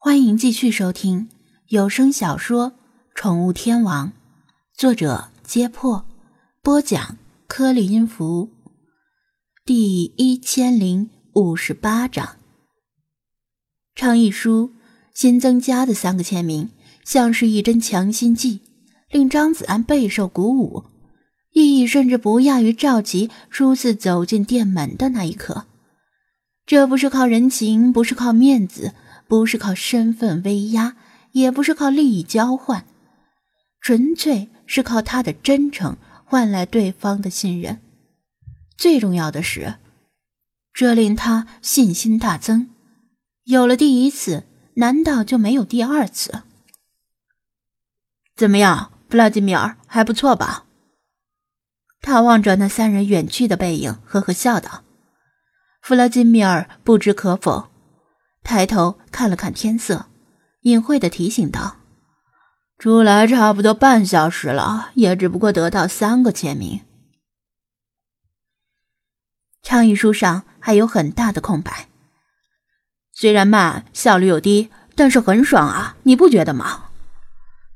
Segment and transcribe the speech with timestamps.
[0.00, 1.28] 欢迎继续收听
[1.66, 2.70] 有声小说
[3.16, 4.06] 《宠物天王》，
[4.72, 6.06] 作者：揭破，
[6.62, 7.18] 播讲：
[7.48, 8.48] 颗粒音符，
[9.64, 12.36] 第一千零五十八章。
[13.96, 14.70] 倡议书
[15.12, 16.70] 新增加的三个签名，
[17.04, 18.60] 像是一针强心剂，
[19.10, 20.84] 令张子安备受鼓舞，
[21.52, 25.66] 意义甚至不亚于赵吉初次走进店门的那一刻。
[26.64, 28.94] 这不是靠人情，不是靠面子。
[29.28, 30.96] 不是靠身份威压，
[31.32, 32.86] 也不是靠利益交换，
[33.80, 37.80] 纯粹是靠他的真诚换来对方的信任。
[38.76, 39.74] 最重要的是，
[40.72, 42.70] 这令他信心大增。
[43.44, 46.42] 有了第一次，难道就没有第二次？
[48.34, 50.64] 怎么样，弗拉基米尔，还不错吧？
[52.00, 54.84] 他望着那三人远去的背影，呵呵笑道。
[55.82, 57.67] 弗拉基米尔不知可否。
[58.48, 60.06] 抬头看了看天色，
[60.62, 61.76] 隐晦的提醒道
[62.80, 66.80] ：“出来差不多半小时了，也只不过得到三个签名。
[69.62, 71.88] 倡议书上还有很大的空白。
[73.12, 76.86] 虽然慢，效率又低，但是很爽啊，你不觉得吗？”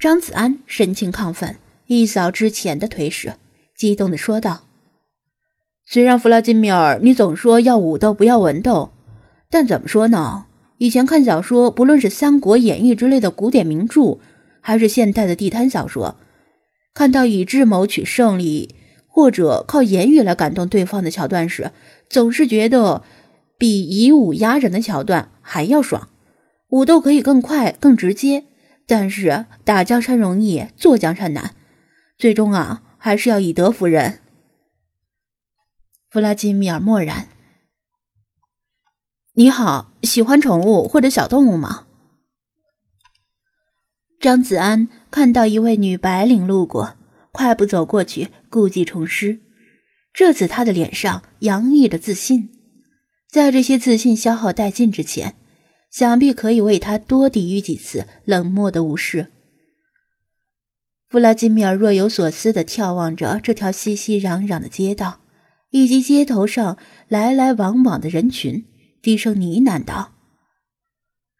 [0.00, 3.36] 张子安神情亢奋，一扫之前的颓势，
[3.76, 4.62] 激动的说道
[5.84, 8.94] ：“虽然弗拉基米尔，你总说要武斗不要文斗，
[9.50, 10.46] 但怎么说呢？”
[10.78, 14.18] 以前看小说，不论是《三国演义》之类的古典名著，
[14.60, 16.16] 还是现代的地摊小说，
[16.92, 18.74] 看到以智谋取胜利，
[19.06, 21.70] 或者靠言语来感动对方的桥段时，
[22.08, 23.02] 总是觉得
[23.56, 26.08] 比以武压人的桥段还要爽。
[26.70, 28.44] 武斗可以更快、更直接，
[28.86, 31.52] 但是打江山容易，坐江山难，
[32.18, 34.18] 最终啊，还是要以德服人。
[36.10, 37.28] 弗拉基米尔默然。
[39.36, 41.88] 你好，喜欢宠物或者小动物吗？
[44.20, 46.96] 张子安看到一位女白领路过，
[47.32, 49.40] 快步走过去，故技重施。
[50.12, 52.50] 这次他的脸上洋溢着自信，
[53.28, 55.34] 在这些自信消耗殆尽之前，
[55.90, 59.32] 想必可以为他多抵御几次冷漠的无视。
[61.08, 65.18] 弗拉基米尔若有所思地眺望着这条熙熙攘攘的街道，
[65.70, 66.78] 以及街头上
[67.08, 68.64] 来来往往的人群。
[69.04, 70.14] 低声呢喃道：“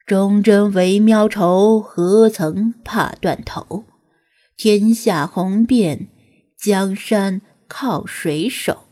[0.04, 3.86] 忠贞为喵愁，何曾怕断头？
[4.54, 6.08] 天下红遍，
[6.58, 8.84] 江山靠谁守？”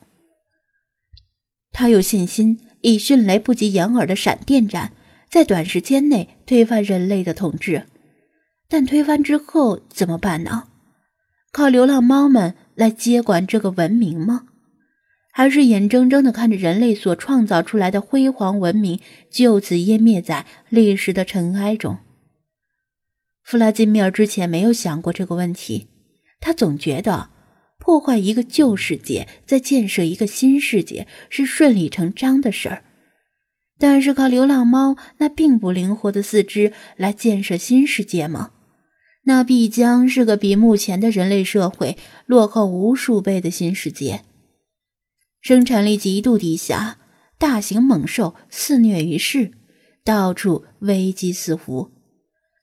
[1.71, 4.95] 他有信心以迅雷不及掩耳的闪电战，
[5.29, 7.87] 在短时间内推翻人类的统治。
[8.69, 10.69] 但推翻之后怎么办呢？
[11.53, 14.47] 靠流浪猫们来接管这个文明吗？
[15.35, 19.01] 还是眼睁睁的看着人类所创造出来的辉煌文明
[19.31, 21.99] 就此湮灭在历史的尘埃中。
[23.43, 25.89] 弗拉基米尔之前没有想过这个问题，
[26.39, 27.31] 他总觉得
[27.79, 32.85] 破坏一个旧世界，再建设一个新世界是顺理成章的事儿。
[33.79, 38.51] 但是靠流浪猫那并不灵活的四肢来建设新世界吗？
[39.25, 44.23] 那必将是个比目前的人类社会落后无数倍的新世界。
[45.43, 46.99] 生产力极度低下，
[47.37, 49.51] 大型猛兽肆虐于世，
[50.05, 51.91] 到处危机四伏，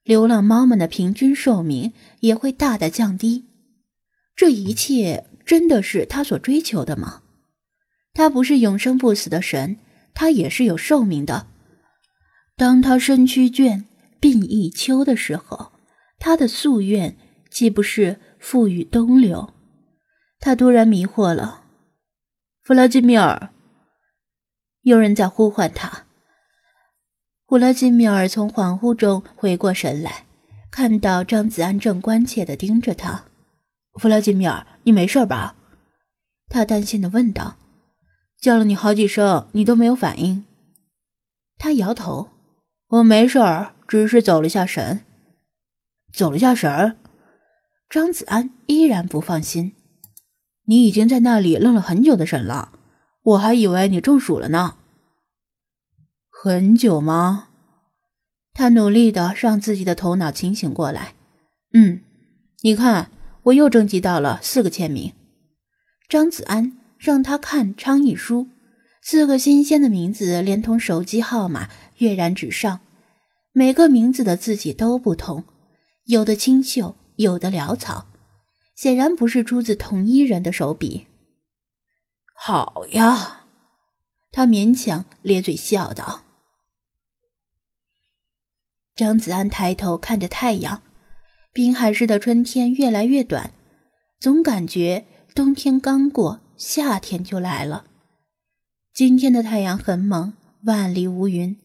[0.06, 1.92] 流浪猫们的平均寿命
[2.22, 3.44] 也会大大降低。
[4.34, 7.24] 这一切真的是他所追求的吗？
[8.14, 9.78] 他不是永生不死的神，
[10.14, 11.48] 他也是有寿命的。
[12.56, 13.84] 当他身躯倦、
[14.22, 15.74] 鬓已秋的时候，
[16.18, 17.18] 他的夙愿
[17.52, 19.54] 岂不是付与东流？
[20.40, 21.66] 他突然迷惑了。
[22.70, 23.50] 弗拉基米尔，
[24.82, 26.06] 有人在呼唤他。
[27.48, 30.28] 弗拉基米尔从恍惚中回过神来，
[30.70, 33.24] 看到张子安正关切的盯着他。
[33.96, 35.56] 弗拉基米尔，你没事吧？
[36.48, 37.58] 他担心的问道。
[38.40, 40.46] 叫了你好几声，你都没有反应。
[41.58, 42.30] 他摇头。
[42.90, 45.04] 我没事儿，只是走了下神。
[46.14, 46.96] 走了下神。
[47.90, 49.74] 张子安依然不放心。
[50.70, 52.74] 你已经在那里愣了很久的神了，
[53.24, 54.76] 我还以为你中暑了呢。
[56.30, 57.48] 很久吗？
[58.54, 61.16] 他努力的让自己的头脑清醒过来。
[61.74, 62.02] 嗯，
[62.62, 63.10] 你看，
[63.46, 65.14] 我又征集到了四个签名。
[66.08, 68.50] 张子安让他看倡议书，
[69.02, 71.68] 四个新鲜的名字连同手机号码
[71.98, 72.82] 跃然纸上，
[73.54, 75.46] 每个名字的字迹都不同，
[76.06, 78.09] 有的清秀，有的潦草。
[78.80, 81.08] 显然不是出自同一人的手笔。
[82.34, 83.42] 好呀，
[84.32, 86.24] 他勉强咧嘴笑道。
[88.96, 90.82] 张子安抬头看着太阳，
[91.52, 93.52] 滨海市的春天越来越短，
[94.18, 95.06] 总感觉
[95.36, 97.84] 冬天刚过，夏天就来了。
[98.94, 100.32] 今天的太阳很猛，
[100.64, 101.60] 万里无云，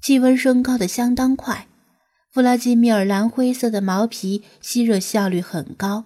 [0.00, 1.68] 气温升高的相当快。
[2.30, 6.04] 弗拉基米尔蓝灰色的毛皮吸热效率很高，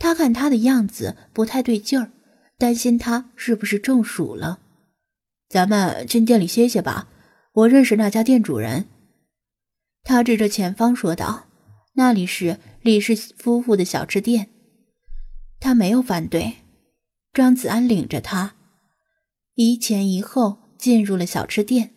[0.00, 2.10] 他看他的样子不太对劲儿，
[2.56, 4.58] 担心他是不是中暑了。
[5.46, 7.08] 咱们进店里歇歇吧，
[7.52, 8.86] 我认识那家店主人。
[10.02, 11.44] 他指着前方说道
[11.94, 14.48] ：“那里是李氏夫妇的小吃店。”
[15.60, 16.54] 他没有反对。
[17.34, 18.54] 张子安领着他，
[19.54, 21.90] 一前一后进入了小吃店。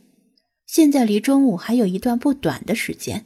[0.68, 3.26] 现在离中午还有一段不短的时间。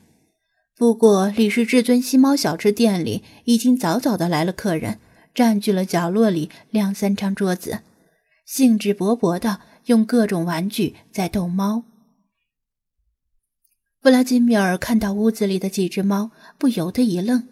[0.78, 5.00] 不过，李氏至尊西猫小吃店里已经早早的来了客人，
[5.34, 7.80] 占据了角落里两三张桌子，
[8.46, 11.84] 兴致勃勃的用各种玩具在逗猫。
[14.04, 16.30] 弗拉基米尔看到屋子里的几只猫，
[16.60, 17.48] 不由得一愣。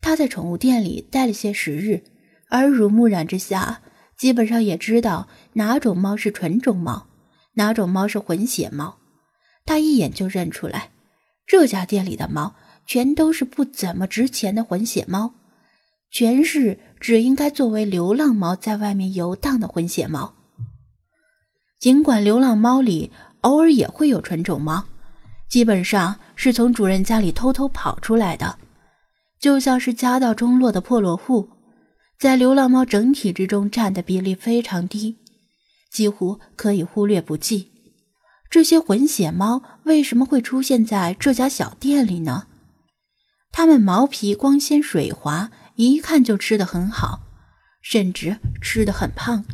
[0.00, 2.04] 他在宠物店里待了些时日，
[2.52, 3.82] 耳濡目染之下，
[4.16, 7.08] 基本上也知道哪种猫是纯种猫，
[7.54, 8.96] 哪种猫是混血猫。
[9.66, 10.90] 他一眼就认出来，
[11.46, 12.54] 这家店里的猫
[12.86, 15.34] 全都是不怎么值钱的混血猫，
[16.10, 20.34] 全是只应该作为流浪猫在外面游荡的混血猫。
[21.78, 23.12] 尽管流浪猫里
[23.42, 24.84] 偶尔也会有纯种猫。
[25.48, 28.58] 基本上是从主人家里偷偷跑出来的，
[29.38, 31.48] 就像是家道中落的破落户，
[32.18, 35.18] 在流浪猫整体之中占的比例非常低，
[35.92, 37.75] 几乎可以忽略不计。
[38.48, 42.46] 这些混血猫为什么会出现在这家小店里呢？
[43.52, 47.20] 它们毛皮光鲜水滑，一看就吃得很好，
[47.80, 49.44] 甚至吃得很胖，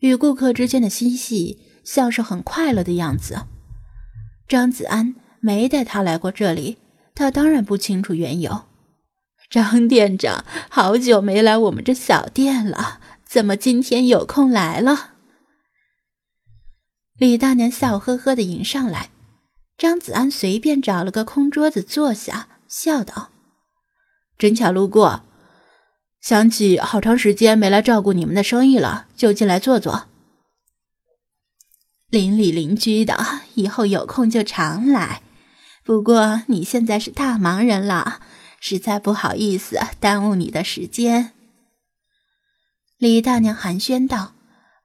[0.00, 3.42] 与顾客之间的嬉戏像是很快乐的样子。
[4.48, 6.78] 张子安没带他来过这里，
[7.14, 8.62] 他当然不清楚缘由。
[9.48, 15.09] 张店长好久没来我们这小店了，怎么今天有空来了？
[17.20, 19.10] 李大娘笑呵呵的迎上来，
[19.76, 23.28] 张子安随便找了个空桌子坐下，笑道
[24.38, 25.22] ：“真巧路过，
[26.22, 30.06] 想起好长时间没来照顾你们的生意了，就进来坐坐。”
[32.08, 35.20] 邻里邻居的，以后有空就常来。
[35.84, 38.22] 不过你现在是大忙人了，
[38.60, 41.32] 实在不好意思耽误你的时间。”
[42.96, 44.32] 李大娘寒暄道，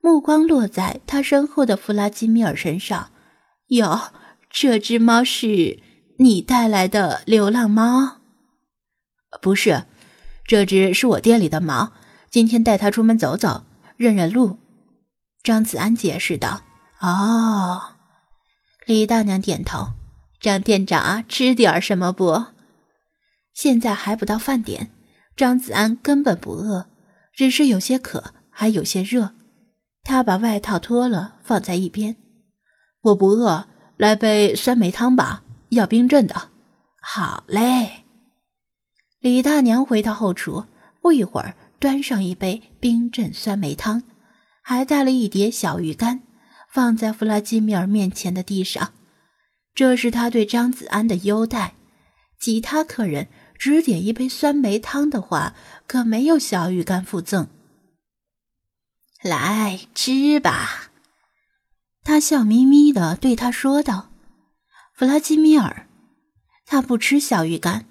[0.06, 3.10] 目光落在他身后的弗拉基米尔身上。
[3.74, 4.12] “哟，
[4.52, 5.80] 这只猫是
[6.20, 8.18] 你带来的流浪猫
[9.42, 9.86] ？”“不是，
[10.46, 11.94] 这只是我店里的猫，
[12.30, 13.66] 今天带它出门走走，
[13.98, 14.60] 认认路。”
[15.42, 16.62] 张子安解释道。
[17.00, 17.96] 哦，
[18.86, 19.88] 李大娘点头。
[20.40, 22.46] 张店长啊吃点什么不？
[23.56, 24.92] 现在还不到饭点，
[25.36, 26.86] 张子安根本不饿，
[27.34, 29.32] 只是有些渴，还有些热。
[30.06, 32.16] 他把外套脱了，放在一边。
[33.02, 33.68] 我不饿，
[33.98, 36.50] 来杯酸梅汤吧，要冰镇的。
[37.02, 38.04] 好嘞。
[39.20, 40.66] 李大娘回到后厨，
[41.02, 44.04] 不一会儿端上一杯冰镇酸梅汤，
[44.62, 46.22] 还带了一碟小鱼干。
[46.72, 48.92] 放在弗拉基米尔面前的地上，
[49.74, 51.74] 这是他对张子安的优待。
[52.38, 55.56] 其他客人只点一杯酸梅汤的话，
[55.88, 57.48] 可没有小鱼干附赠。
[59.26, 60.92] 来吃吧，
[62.04, 64.12] 他笑眯眯的对他说道
[64.94, 65.88] ：“弗拉基米尔，
[66.68, 67.88] 他不吃小鱼干，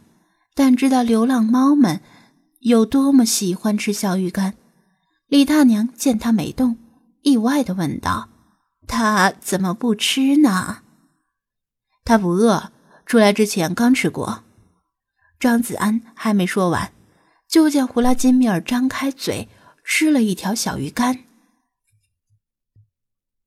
[0.54, 2.00] 但知道流浪猫们
[2.60, 4.54] 有多么喜欢吃小鱼干。”
[5.26, 6.78] 李大娘见他没动，
[7.22, 8.28] 意外的问道。
[8.86, 10.82] 他怎么不吃呢？
[12.04, 12.70] 他不饿，
[13.06, 14.44] 出来之前刚吃过。
[15.40, 16.92] 张子安还没说完，
[17.48, 19.48] 就见胡拉金米尔张开嘴
[19.84, 21.24] 吃了一条小鱼干。